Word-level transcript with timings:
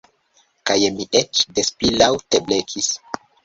Kaj 0.69 0.77
mi 0.95 1.05
eĉ 1.21 1.43
des 1.59 1.71
pli 1.77 1.95
laŭte 2.03 2.45
blekis. 2.51 2.93